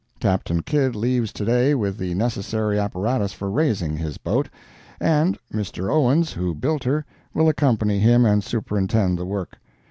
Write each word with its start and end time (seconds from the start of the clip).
Captain 0.19 0.63
Kidd 0.63 0.95
leaves 0.95 1.31
to 1.31 1.45
day 1.45 1.75
with 1.75 1.95
the 1.99 2.15
necessary 2.15 2.79
apparatus 2.79 3.33
for 3.33 3.51
raising 3.51 3.95
his 3.97 4.17
boat, 4.17 4.49
and 4.99 5.37
Mr. 5.53 5.91
Owens, 5.91 6.33
who 6.33 6.55
built 6.55 6.83
her, 6.85 7.05
will 7.35 7.47
accompany 7.47 7.99
him 7.99 8.25
and 8.25 8.43
superintend 8.43 9.19
the 9.19 9.25
work. 9.25 9.59